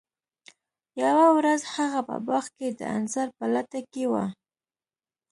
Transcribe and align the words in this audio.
یوه 1.03 1.27
ورځ 1.37 1.61
هغه 1.75 1.99
په 2.07 2.15
باغ 2.27 2.45
کې 2.57 2.67
د 2.79 2.81
انځر 2.95 3.27
په 3.37 3.45
لټه 3.53 3.81
کې 3.91 4.03
و. 4.11 4.13